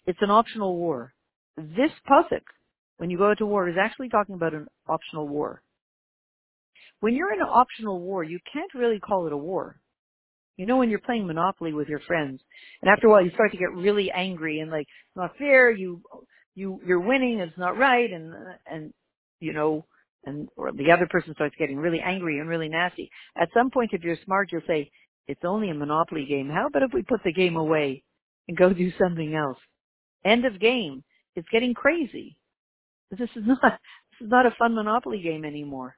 It's 0.06 0.22
an 0.22 0.32
optional 0.32 0.76
war. 0.76 1.14
This 1.56 1.92
pasuk, 2.10 2.42
when 2.98 3.10
you 3.10 3.18
go 3.18 3.34
to 3.36 3.46
war, 3.46 3.70
is 3.70 3.76
actually 3.80 4.10
talking 4.10 4.36
about 4.36 4.54
an 4.54 4.68
optional 4.88 5.28
war. 5.28 5.62
When 7.00 7.14
you're 7.14 7.34
in 7.34 7.42
an 7.42 7.48
optional 7.48 8.00
war, 8.00 8.24
you 8.24 8.40
can't 8.52 8.74
really 8.74 9.00
call 9.00 9.28
it 9.28 9.34
a 9.34 9.38
war. 9.38 9.80
You 10.58 10.66
know 10.66 10.78
when 10.78 10.90
you're 10.90 11.00
playing 11.00 11.28
Monopoly 11.28 11.74
with 11.74 11.88
your 11.88 12.02
friends, 12.02 12.42
and 12.82 12.92
after 12.92 13.08
a 13.08 13.12
while 13.12 13.24
you 13.24 13.32
start 13.32 13.52
to 13.52 13.58
get 13.58 13.72
really 13.72 14.12
angry 14.12 14.60
and 14.60 14.72
like 14.72 14.88
it's 14.88 15.16
not 15.16 15.38
fair. 15.38 15.72
You 15.72 16.02
you 16.56 16.82
you're 16.86 17.00
winning, 17.00 17.40
it's 17.40 17.58
not 17.58 17.78
right, 17.78 18.12
and 18.12 18.34
uh, 18.34 18.58
and 18.66 18.94
you 19.40 19.54
know, 19.54 19.86
and 20.26 20.50
or 20.58 20.72
the 20.72 20.92
other 20.92 21.08
person 21.08 21.34
starts 21.36 21.56
getting 21.60 21.78
really 21.78 22.00
angry 22.04 22.40
and 22.40 22.50
really 22.50 22.70
nasty. 22.70 23.10
At 23.40 23.50
some 23.54 23.70
point, 23.70 23.92
if 23.94 24.04
you're 24.04 24.18
smart, 24.26 24.52
you'll 24.52 24.62
say, 24.68 24.90
"It's 25.28 25.46
only 25.46 25.70
a 25.70 25.76
Monopoly 25.76 26.26
game. 26.26 26.50
How 26.50 26.68
about 26.68 26.84
if 26.84 26.92
we 26.94 27.04
put 27.04 27.24
the 27.24 27.34
game 27.34 27.56
away 27.56 28.04
and 28.48 28.58
go 28.58 28.74
do 28.74 28.92
something 29.00 29.36
else?" 29.36 29.60
End 30.26 30.46
of 30.46 30.60
game. 30.60 31.04
It's 31.36 31.48
getting 31.50 31.76
crazy. 31.76 32.36
This 33.12 33.22
is 33.22 33.30
not 33.46 33.62
this 33.62 34.26
is 34.26 34.30
not 34.32 34.48
a 34.48 34.56
fun 34.58 34.74
Monopoly 34.74 35.22
game 35.22 35.46
anymore. 35.46 35.96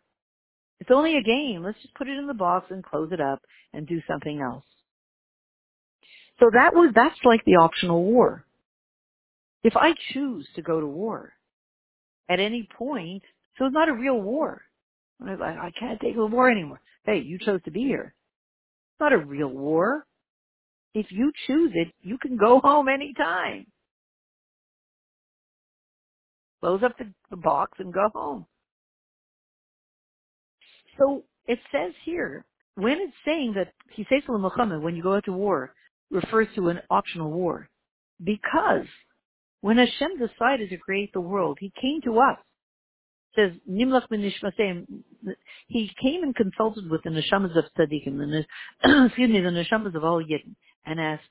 It's 0.79 0.91
only 0.93 1.17
a 1.17 1.23
game. 1.23 1.63
Let's 1.63 1.81
just 1.81 1.95
put 1.95 2.07
it 2.07 2.17
in 2.17 2.27
the 2.27 2.33
box 2.33 2.67
and 2.69 2.83
close 2.83 3.11
it 3.11 3.19
up 3.19 3.41
and 3.73 3.87
do 3.87 4.01
something 4.07 4.41
else. 4.41 4.63
So 6.39 6.49
that 6.53 6.73
was, 6.73 6.91
that's 6.95 7.19
like 7.25 7.43
the 7.45 7.57
optional 7.57 8.03
war. 8.03 8.45
If 9.63 9.75
I 9.75 9.93
choose 10.13 10.47
to 10.55 10.61
go 10.61 10.79
to 10.79 10.87
war 10.87 11.33
at 12.29 12.39
any 12.39 12.67
point, 12.77 13.23
so 13.57 13.65
it's 13.65 13.73
not 13.73 13.89
a 13.89 13.93
real 13.93 14.21
war. 14.21 14.61
I, 15.21 15.33
I 15.33 15.71
can't 15.77 15.99
take 15.99 16.15
the 16.15 16.25
war 16.25 16.49
anymore. 16.49 16.79
Hey, 17.03 17.19
you 17.19 17.39
chose 17.39 17.61
to 17.65 17.71
be 17.71 17.81
here. 17.81 18.13
It's 18.93 19.01
not 19.01 19.11
a 19.11 19.17
real 19.17 19.49
war. 19.49 20.05
If 20.93 21.07
you 21.09 21.33
choose 21.45 21.71
it, 21.75 21.89
you 22.01 22.17
can 22.17 22.37
go 22.37 22.59
home 22.63 22.87
anytime. 22.87 23.67
Close 26.61 26.83
up 26.83 26.97
the, 26.97 27.11
the 27.29 27.37
box 27.37 27.79
and 27.79 27.93
go 27.93 28.09
home. 28.13 28.45
So 30.99 31.23
it 31.47 31.59
says 31.71 31.93
here, 32.05 32.45
when 32.75 32.99
it's 32.99 33.13
saying 33.25 33.55
that 33.55 33.73
Hisaysul 33.97 34.39
milchama, 34.39 34.81
when 34.81 34.95
you 34.95 35.03
go 35.03 35.15
out 35.15 35.25
to 35.25 35.33
war, 35.33 35.73
refers 36.11 36.47
to 36.55 36.69
an 36.69 36.79
optional 36.89 37.31
war, 37.31 37.69
because 38.23 38.85
when 39.61 39.77
Hashem 39.77 40.17
decided 40.19 40.69
to 40.69 40.77
create 40.77 41.11
the 41.13 41.21
world, 41.21 41.57
He 41.59 41.71
came 41.81 42.01
to 42.03 42.19
us. 42.19 42.37
It 43.35 43.51
says 43.51 43.61
Nimlach 43.69 44.07
Nishmasem. 44.11 44.85
He 45.67 45.91
came 46.01 46.23
and 46.23 46.35
consulted 46.35 46.89
with 46.89 47.03
the 47.03 47.09
neshamas 47.09 47.57
of 47.57 47.65
tzaddikim, 47.77 48.17
the 48.17 48.45
excuse 49.05 49.29
me, 49.29 49.39
the 49.39 49.49
neshamas 49.49 49.95
of 49.95 50.03
all 50.03 50.21
yidden, 50.21 50.55
and 50.85 50.99
asked, 50.99 51.23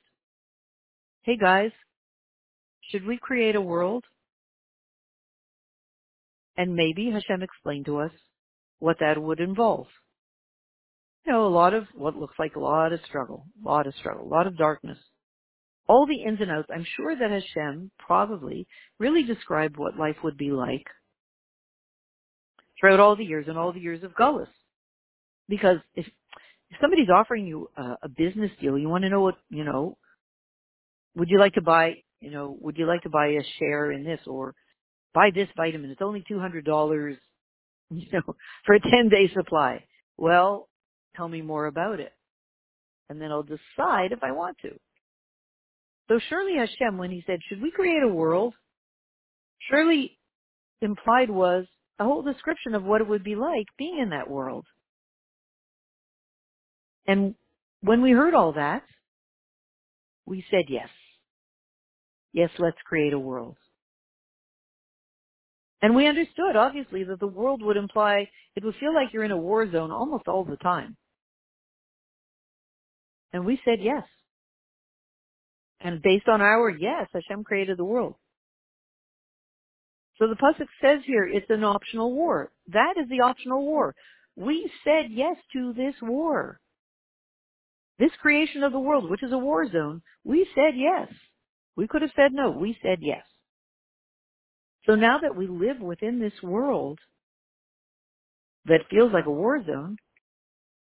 "Hey 1.22 1.36
guys, 1.36 1.72
should 2.90 3.04
we 3.06 3.18
create 3.18 3.56
a 3.56 3.60
world?" 3.60 4.04
And 6.56 6.74
maybe 6.74 7.10
Hashem 7.10 7.42
explained 7.42 7.86
to 7.86 7.98
us 7.98 8.12
what 8.78 8.98
that 9.00 9.20
would 9.20 9.40
involve 9.40 9.86
you 11.28 11.34
know, 11.34 11.46
a 11.46 11.48
lot 11.48 11.74
of 11.74 11.84
what 11.94 12.16
looks 12.16 12.36
like 12.38 12.56
a 12.56 12.60
lot 12.60 12.94
of 12.94 13.00
struggle, 13.06 13.44
a 13.62 13.68
lot 13.68 13.86
of 13.86 13.94
struggle, 13.96 14.24
a 14.24 14.34
lot 14.34 14.46
of 14.46 14.56
darkness. 14.56 14.96
All 15.86 16.06
the 16.06 16.22
ins 16.26 16.40
and 16.40 16.50
outs, 16.50 16.68
I'm 16.74 16.86
sure 16.96 17.14
that 17.14 17.30
Hashem 17.30 17.90
probably 17.98 18.66
really 18.98 19.24
described 19.24 19.76
what 19.76 19.98
life 19.98 20.16
would 20.24 20.38
be 20.38 20.52
like 20.52 20.86
throughout 22.80 22.98
all 22.98 23.14
the 23.14 23.26
years 23.26 23.44
and 23.46 23.58
all 23.58 23.74
the 23.74 23.80
years 23.80 24.02
of 24.02 24.14
Gullus. 24.14 24.48
Because 25.50 25.76
if, 25.94 26.06
if 26.70 26.76
somebody's 26.80 27.10
offering 27.14 27.46
you 27.46 27.68
a, 27.76 27.96
a 28.04 28.08
business 28.08 28.50
deal, 28.58 28.78
you 28.78 28.88
want 28.88 29.04
to 29.04 29.10
know 29.10 29.20
what, 29.20 29.36
you 29.50 29.64
know, 29.64 29.98
would 31.14 31.28
you 31.28 31.38
like 31.38 31.54
to 31.54 31.62
buy, 31.62 31.96
you 32.20 32.30
know, 32.30 32.56
would 32.58 32.78
you 32.78 32.86
like 32.86 33.02
to 33.02 33.10
buy 33.10 33.26
a 33.26 33.42
share 33.58 33.92
in 33.92 34.02
this 34.02 34.20
or 34.26 34.54
buy 35.12 35.28
this 35.34 35.48
vitamin? 35.58 35.90
It's 35.90 36.00
only 36.00 36.24
$200, 36.30 37.16
you 37.94 38.06
know, 38.12 38.34
for 38.64 38.74
a 38.74 38.80
10 38.80 39.08
day 39.08 39.30
supply. 39.34 39.84
Well, 40.16 40.68
tell 41.16 41.28
me 41.28 41.42
more 41.42 41.66
about 41.66 42.00
it. 42.00 42.12
And 43.08 43.20
then 43.20 43.30
I'll 43.30 43.42
decide 43.42 44.12
if 44.12 44.22
I 44.22 44.32
want 44.32 44.58
to. 44.62 44.78
So 46.08 46.18
surely 46.28 46.56
Hashem, 46.56 46.98
when 46.98 47.10
he 47.10 47.22
said, 47.26 47.40
should 47.48 47.62
we 47.62 47.70
create 47.70 48.02
a 48.02 48.08
world? 48.08 48.54
Surely 49.70 50.18
implied 50.80 51.30
was 51.30 51.66
a 51.98 52.04
whole 52.04 52.22
description 52.22 52.74
of 52.74 52.84
what 52.84 53.00
it 53.00 53.08
would 53.08 53.24
be 53.24 53.34
like 53.34 53.66
being 53.76 53.98
in 54.00 54.10
that 54.10 54.30
world. 54.30 54.64
And 57.06 57.34
when 57.80 58.02
we 58.02 58.12
heard 58.12 58.34
all 58.34 58.52
that, 58.52 58.82
we 60.26 60.44
said 60.50 60.64
yes. 60.68 60.88
Yes, 62.32 62.50
let's 62.58 62.76
create 62.84 63.14
a 63.14 63.18
world. 63.18 63.56
And 65.80 65.94
we 65.94 66.08
understood, 66.08 66.56
obviously, 66.56 67.04
that 67.04 67.20
the 67.20 67.26
world 67.26 67.62
would 67.62 67.76
imply, 67.76 68.28
it 68.56 68.64
would 68.64 68.74
feel 68.80 68.94
like 68.94 69.12
you're 69.12 69.24
in 69.24 69.30
a 69.30 69.36
war 69.36 69.70
zone 69.70 69.92
almost 69.92 70.26
all 70.26 70.44
the 70.44 70.56
time. 70.56 70.96
And 73.32 73.44
we 73.44 73.60
said 73.64 73.78
yes. 73.80 74.04
And 75.80 76.02
based 76.02 76.26
on 76.28 76.40
our 76.40 76.70
yes, 76.70 77.06
Hashem 77.12 77.44
created 77.44 77.78
the 77.78 77.84
world. 77.84 78.16
So 80.18 80.26
the 80.26 80.34
pasuk 80.34 80.66
says 80.82 81.00
here 81.06 81.24
it's 81.24 81.48
an 81.48 81.62
optional 81.62 82.12
war. 82.12 82.50
That 82.72 82.94
is 83.00 83.08
the 83.08 83.20
optional 83.20 83.64
war. 83.64 83.94
We 84.34 84.68
said 84.82 85.10
yes 85.10 85.36
to 85.52 85.72
this 85.72 85.94
war. 86.02 86.58
This 88.00 88.10
creation 88.20 88.64
of 88.64 88.72
the 88.72 88.80
world, 88.80 89.08
which 89.08 89.22
is 89.22 89.32
a 89.32 89.38
war 89.38 89.70
zone, 89.70 90.02
we 90.24 90.46
said 90.54 90.74
yes. 90.76 91.08
We 91.76 91.86
could 91.86 92.02
have 92.02 92.10
said 92.16 92.32
no. 92.32 92.50
We 92.50 92.76
said 92.82 92.98
yes. 93.00 93.24
So 94.88 94.94
now 94.94 95.18
that 95.20 95.36
we 95.36 95.46
live 95.46 95.80
within 95.80 96.18
this 96.18 96.32
world 96.42 96.98
that 98.64 98.88
feels 98.90 99.12
like 99.12 99.26
a 99.26 99.30
war 99.30 99.62
zone, 99.62 99.98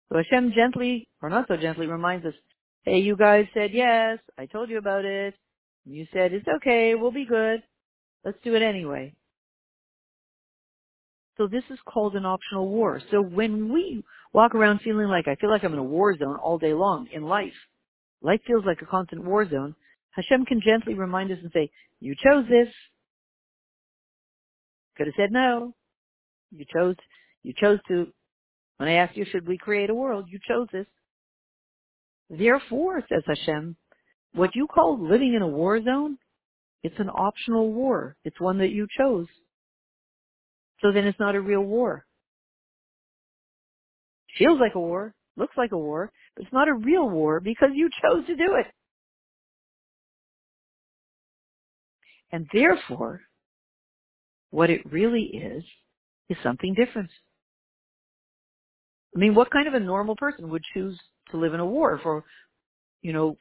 so 0.09 0.17
Hashem 0.17 0.53
gently, 0.57 1.07
or 1.21 1.29
not 1.29 1.47
so 1.49 1.57
gently, 1.59 1.87
reminds 1.87 2.25
us, 2.25 2.33
hey, 2.85 2.99
you 2.99 3.15
guys 3.15 3.45
said 3.53 3.71
yes. 3.75 4.19
I 4.39 4.47
told 4.47 4.71
you 4.71 4.79
about 4.79 5.05
it. 5.05 5.35
You 5.85 6.07
said 6.15 6.33
it's 6.33 6.49
okay. 6.49 6.95
We'll 6.95 7.13
be 7.13 7.27
good. 7.27 7.63
Let's 8.25 8.39
do 8.43 8.55
it 8.55 8.63
anyway. 8.63 9.15
So 11.37 11.47
this 11.47 11.65
is 11.71 11.79
called 11.87 12.17
an 12.17 12.25
optional 12.25 12.69
war. 12.69 13.03
So 13.11 13.21
when 13.21 13.71
we 13.71 14.03
walk 14.33 14.55
around 14.55 14.81
feeling 14.81 15.09
like 15.09 15.29
I 15.29 15.37
feel 15.37 15.51
like 15.51 15.63
I'm 15.63 15.75
in 15.75 15.79
a 15.79 15.85
war 15.85 16.17
zone 16.17 16.37
all 16.37 16.59
day 16.59 16.73
long 16.73 17.07
in 17.13 17.25
life, 17.25 17.53
life 18.23 18.41
feels 18.47 18.65
like 18.65 18.81
a 18.81 18.87
constant 18.87 19.25
war 19.25 19.49
zone, 19.49 19.75
Hashem 20.13 20.47
can 20.47 20.63
gently 20.65 20.95
remind 20.95 21.31
us 21.31 21.39
and 21.43 21.53
say, 21.53 21.71
you 22.01 22.15
chose 22.15 22.45
this. 22.49 22.69
Could 25.01 25.07
have 25.07 25.15
said 25.17 25.33
no. 25.33 25.73
You 26.51 26.67
chose, 26.71 26.95
you 27.43 27.55
chose 27.59 27.79
to, 27.89 28.09
when 28.77 28.87
I 28.87 28.97
asked 28.97 29.17
you, 29.17 29.25
should 29.25 29.49
we 29.49 29.57
create 29.57 29.89
a 29.89 29.95
world, 29.95 30.27
you 30.29 30.39
chose 30.47 30.69
this. 30.75 30.85
Therefore, 32.29 33.03
says 33.09 33.23
Hashem, 33.27 33.77
what 34.35 34.55
you 34.55 34.67
call 34.67 35.03
living 35.03 35.33
in 35.33 35.41
a 35.41 35.49
war 35.49 35.83
zone, 35.83 36.19
it's 36.83 36.99
an 36.99 37.09
optional 37.09 37.73
war. 37.73 38.15
It's 38.27 38.39
one 38.39 38.59
that 38.59 38.73
you 38.73 38.87
chose. 38.95 39.27
So 40.83 40.93
then 40.93 41.07
it's 41.07 41.19
not 41.19 41.35
a 41.35 41.41
real 41.41 41.63
war. 41.63 42.05
Feels 44.37 44.61
like 44.61 44.75
a 44.75 44.81
war, 44.81 45.15
looks 45.39 45.57
like 45.57 45.73
a 45.73 45.79
war, 45.79 46.13
but 46.37 46.45
it's 46.45 46.53
not 46.53 46.69
a 46.69 46.75
real 46.75 47.09
war 47.09 47.41
because 47.41 47.71
you 47.73 47.89
chose 48.03 48.27
to 48.27 48.37
do 48.37 48.57
it. 48.57 48.67
And 52.33 52.47
therefore, 52.53 53.23
what 54.51 54.71
it 54.71 54.81
really 54.91 55.23
is, 55.23 55.65
is 56.29 56.37
something 56.43 56.75
different. 56.75 57.11
I 59.15 59.19
mean, 59.19 59.35
what 59.35 59.51
kind 59.51 59.67
of 59.67 59.75
a 59.75 59.81
normal 59.81 60.17
person 60.17 60.51
would 60.51 60.63
choose 60.75 60.99
to 61.31 61.37
live 61.37 61.55
in 61.55 61.61
a 61.61 61.67
war 61.67 61.99
for, 62.03 62.25
you 63.03 63.13
know, 63.13 63.37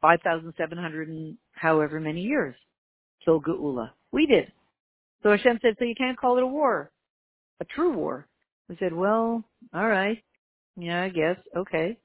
5,700 0.00 1.08
and 1.08 1.36
however 1.52 1.98
many 2.00 2.22
years? 2.22 2.54
So 3.24 3.40
Geula. 3.40 3.90
We 4.12 4.26
did. 4.26 4.52
So 5.22 5.30
Hashem 5.30 5.58
said, 5.60 5.74
so 5.78 5.84
you 5.84 5.96
can't 5.96 6.18
call 6.18 6.38
it 6.38 6.44
a 6.44 6.46
war, 6.46 6.90
a 7.60 7.64
true 7.64 7.92
war. 7.92 8.26
We 8.68 8.76
said, 8.78 8.92
well, 8.92 9.44
all 9.74 9.88
right. 9.88 10.22
Yeah, 10.76 11.02
I 11.02 11.08
guess. 11.08 11.36
Okay. 11.56 11.98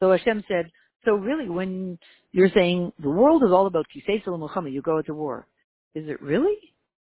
So 0.00 0.10
Hashem 0.10 0.44
said, 0.48 0.70
so 1.04 1.12
really 1.12 1.48
when 1.48 1.98
you're 2.32 2.50
saying 2.54 2.92
the 2.98 3.10
world 3.10 3.42
is 3.42 3.52
all 3.52 3.66
about 3.66 3.86
Kisei 3.94 4.24
milchama, 4.24 4.72
you 4.72 4.80
go 4.80 5.02
to 5.02 5.14
war, 5.14 5.46
is 5.94 6.08
it 6.08 6.22
really? 6.22 6.56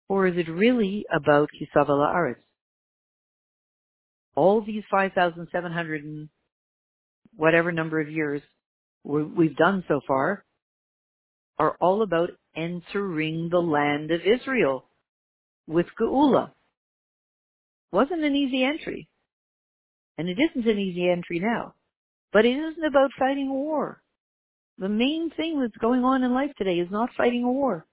Or 0.09 0.27
is 0.27 0.37
it 0.37 0.49
really 0.49 1.05
about 1.13 1.49
Kisavala 1.51 2.13
Aretz? 2.13 2.35
All 4.35 4.61
these 4.61 4.83
5,700 4.89 6.03
and 6.03 6.29
whatever 7.35 7.71
number 7.71 7.99
of 7.99 8.09
years 8.09 8.41
we've 9.03 9.55
done 9.55 9.83
so 9.87 10.01
far 10.07 10.43
are 11.59 11.75
all 11.81 12.01
about 12.01 12.29
entering 12.55 13.49
the 13.49 13.59
land 13.59 14.11
of 14.11 14.21
Israel 14.21 14.85
with 15.67 15.87
Geula. 15.99 16.51
Wasn't 17.91 18.23
an 18.23 18.35
easy 18.35 18.63
entry. 18.63 19.07
And 20.17 20.29
it 20.29 20.37
isn't 20.39 20.69
an 20.69 20.79
easy 20.79 21.09
entry 21.09 21.39
now. 21.39 21.73
But 22.33 22.45
it 22.45 22.57
isn't 22.57 22.83
about 22.83 23.11
fighting 23.17 23.49
war. 23.49 24.01
The 24.77 24.89
main 24.89 25.31
thing 25.35 25.59
that's 25.59 25.77
going 25.77 26.03
on 26.03 26.23
in 26.23 26.33
life 26.33 26.51
today 26.57 26.79
is 26.79 26.91
not 26.91 27.09
fighting 27.17 27.43
a 27.43 27.51
war. 27.51 27.85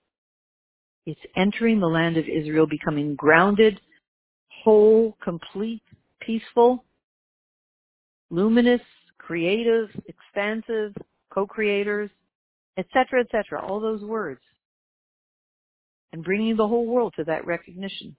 It's 1.07 1.21
entering 1.37 1.81
the 1.81 1.87
land 1.87 2.17
of 2.17 2.25
Israel, 2.29 2.67
becoming 2.67 3.15
grounded, 3.15 3.81
whole, 4.63 5.17
complete, 5.23 5.83
peaceful, 6.21 6.85
luminous, 8.31 8.81
creative, 9.19 9.89
expansive, 10.07 10.95
co-creators, 11.33 12.11
etc., 12.79 13.21
etc., 13.21 13.63
all 13.63 13.81
those 13.81 14.03
words. 14.03 14.41
And 16.13 16.25
bringing 16.25 16.57
the 16.57 16.69
whole 16.69 16.87
world 16.87 17.15
to 17.17 17.25
that 17.25 17.47
recognition. 17.47 18.17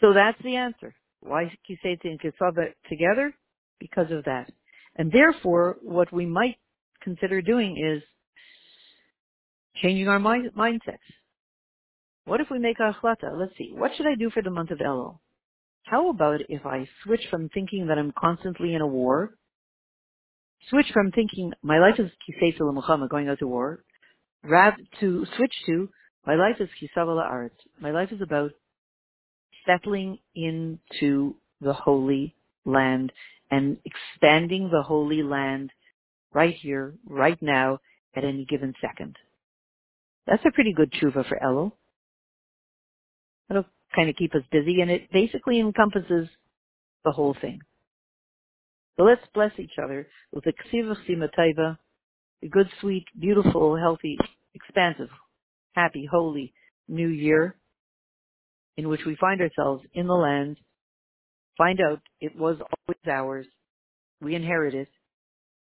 So 0.00 0.12
that's 0.12 0.40
the 0.42 0.56
answer. 0.56 0.94
Why 1.20 1.44
Kiseti 1.68 2.04
and 2.04 2.20
Kisava 2.20 2.72
together? 2.88 3.32
Because 3.78 4.10
of 4.10 4.24
that. 4.24 4.50
And 4.96 5.12
therefore, 5.12 5.76
what 5.80 6.12
we 6.12 6.26
might 6.26 6.56
consider 7.02 7.40
doing 7.40 7.76
is 7.76 8.02
changing 9.80 10.08
our 10.08 10.18
mind, 10.18 10.50
mindsets. 10.56 10.98
What 12.24 12.40
if 12.40 12.48
we 12.50 12.58
make 12.58 12.78
a 12.78 12.92
achlata? 12.92 13.38
Let's 13.38 13.56
see. 13.56 13.72
What 13.74 13.92
should 13.96 14.06
I 14.06 14.14
do 14.14 14.30
for 14.30 14.42
the 14.42 14.50
month 14.50 14.70
of 14.70 14.78
Elul? 14.78 15.18
How 15.84 16.10
about 16.10 16.40
if 16.48 16.64
I 16.64 16.88
switch 17.02 17.26
from 17.30 17.48
thinking 17.48 17.88
that 17.88 17.98
I'm 17.98 18.12
constantly 18.16 18.74
in 18.74 18.80
a 18.80 18.86
war, 18.86 19.34
switch 20.70 20.86
from 20.92 21.10
thinking 21.10 21.52
my 21.62 21.78
life 21.78 21.98
is 21.98 22.10
kisei 22.28 22.56
milchama, 22.58 23.08
going 23.08 23.28
out 23.28 23.40
to 23.40 23.48
war, 23.48 23.82
rather 24.44 24.76
to 25.00 25.26
switch 25.36 25.54
to 25.66 25.88
my 26.26 26.36
life 26.36 26.60
is 26.60 26.68
kisavala 26.80 27.24
art. 27.24 27.54
My 27.80 27.90
life 27.90 28.12
is 28.12 28.20
about 28.20 28.52
settling 29.66 30.18
into 30.34 31.34
the 31.60 31.72
holy 31.72 32.34
land 32.64 33.12
and 33.50 33.76
expanding 33.84 34.70
the 34.70 34.82
holy 34.82 35.22
land 35.22 35.72
right 36.32 36.54
here, 36.54 36.94
right 37.08 37.40
now, 37.42 37.78
at 38.14 38.24
any 38.24 38.44
given 38.44 38.74
second. 38.80 39.16
That's 40.26 40.44
a 40.46 40.52
pretty 40.52 40.72
good 40.72 40.92
tshuva 40.92 41.26
for 41.28 41.38
Elul. 41.42 41.72
It'll 43.50 43.66
kind 43.94 44.08
of 44.08 44.16
keep 44.16 44.34
us 44.34 44.42
busy, 44.50 44.80
and 44.80 44.90
it 44.90 45.10
basically 45.12 45.60
encompasses 45.60 46.28
the 47.04 47.12
whole 47.12 47.36
thing. 47.40 47.60
So 48.96 49.04
let's 49.04 49.22
bless 49.34 49.52
each 49.58 49.78
other 49.82 50.06
with 50.32 50.44
a 50.46 50.52
ksiva 50.52 50.94
simataiva, 51.08 51.78
a 52.42 52.48
good, 52.48 52.68
sweet, 52.80 53.06
beautiful, 53.18 53.76
healthy, 53.76 54.16
expansive, 54.54 55.08
happy, 55.72 56.06
holy 56.10 56.52
new 56.88 57.08
year 57.08 57.56
in 58.76 58.88
which 58.88 59.00
we 59.06 59.16
find 59.16 59.40
ourselves 59.40 59.84
in 59.94 60.06
the 60.06 60.14
land, 60.14 60.56
find 61.58 61.80
out 61.80 62.00
it 62.20 62.36
was 62.36 62.56
always 62.60 62.98
ours, 63.10 63.46
we 64.20 64.34
inherit 64.34 64.74
it, 64.74 64.88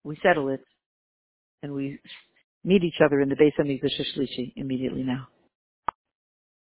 we 0.03 0.17
settle 0.21 0.49
it, 0.49 0.63
and 1.61 1.73
we 1.73 1.99
meet 2.63 2.83
each 2.83 3.01
other 3.03 3.21
in 3.21 3.29
the 3.29 3.35
Beis 3.35 3.53
Hamikdash 3.59 4.51
immediately 4.55 5.03
now. 5.03 5.27